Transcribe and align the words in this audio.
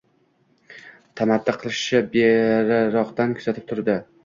Tamaddi 1.21 1.55
qilishini 1.61 2.03
beriroqdan 2.71 3.39
kuzatib 3.39 3.71
turdi 3.75 4.01